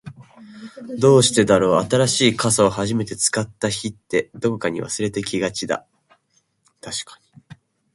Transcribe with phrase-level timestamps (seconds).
[0.97, 5.85] どうしてだろう、新しい傘を初めて使った日って、どこかに忘れてきがちだ。